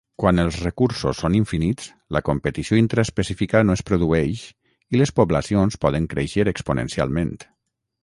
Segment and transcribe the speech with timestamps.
[0.21, 4.49] Quan els recursos són infinits, la competició intraespecífica no es produeix
[4.97, 7.35] i les poblacions poden créixer exponencialment.